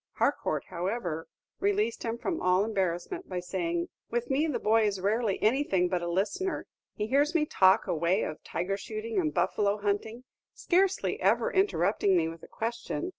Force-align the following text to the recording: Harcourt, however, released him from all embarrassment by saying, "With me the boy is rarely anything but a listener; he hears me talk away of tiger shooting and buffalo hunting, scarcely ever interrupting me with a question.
Harcourt, 0.13 0.63
however, 0.69 1.27
released 1.59 2.01
him 2.01 2.17
from 2.17 2.41
all 2.41 2.63
embarrassment 2.65 3.29
by 3.29 3.39
saying, 3.39 3.87
"With 4.09 4.31
me 4.31 4.47
the 4.47 4.57
boy 4.57 4.87
is 4.87 4.99
rarely 4.99 5.39
anything 5.43 5.89
but 5.89 6.01
a 6.01 6.09
listener; 6.09 6.65
he 6.95 7.05
hears 7.05 7.35
me 7.35 7.45
talk 7.45 7.85
away 7.85 8.23
of 8.23 8.41
tiger 8.43 8.77
shooting 8.77 9.19
and 9.19 9.31
buffalo 9.31 9.77
hunting, 9.77 10.23
scarcely 10.55 11.21
ever 11.21 11.53
interrupting 11.53 12.17
me 12.17 12.27
with 12.27 12.41
a 12.41 12.47
question. 12.47 13.09